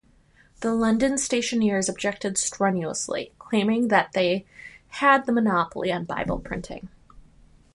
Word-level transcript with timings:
The 0.61 0.73
London 0.73 1.15
Stationers 1.19 1.87
objected 1.87 2.35
strenuously, 2.35 3.33
claiming 3.37 3.89
that 3.89 4.13
they 4.15 4.47
had 4.87 5.27
the 5.27 5.31
monopoly 5.31 5.91
on 5.91 6.05
Bible 6.05 6.39
printing. 6.39 6.89